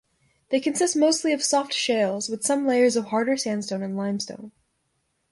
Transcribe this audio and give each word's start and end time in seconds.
They 0.49 0.59
consist 0.59 0.95
mostly 0.95 1.31
of 1.31 1.43
soft 1.43 1.75
shales, 1.75 2.27
with 2.27 2.43
some 2.43 2.65
layers 2.65 2.95
of 2.95 3.05
harder 3.09 3.37
sandstone 3.37 3.83
and 3.83 3.95
limestone. 3.95 4.51